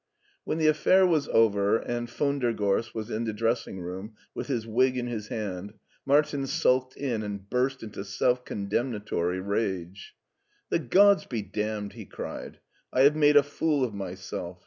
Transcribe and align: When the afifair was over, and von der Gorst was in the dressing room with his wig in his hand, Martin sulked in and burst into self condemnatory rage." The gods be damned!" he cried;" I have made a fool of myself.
When 0.45 0.57
the 0.57 0.65
afifair 0.65 1.07
was 1.07 1.27
over, 1.27 1.77
and 1.77 2.09
von 2.09 2.39
der 2.39 2.53
Gorst 2.53 2.95
was 2.95 3.11
in 3.11 3.25
the 3.25 3.33
dressing 3.33 3.81
room 3.81 4.15
with 4.33 4.47
his 4.47 4.65
wig 4.65 4.97
in 4.97 5.05
his 5.05 5.27
hand, 5.27 5.75
Martin 6.07 6.47
sulked 6.47 6.97
in 6.97 7.21
and 7.21 7.47
burst 7.47 7.83
into 7.83 8.03
self 8.03 8.43
condemnatory 8.43 9.39
rage." 9.39 10.15
The 10.71 10.79
gods 10.79 11.25
be 11.25 11.43
damned!" 11.43 11.93
he 11.93 12.05
cried;" 12.07 12.57
I 12.91 13.01
have 13.01 13.15
made 13.15 13.37
a 13.37 13.43
fool 13.43 13.83
of 13.83 13.93
myself. 13.93 14.59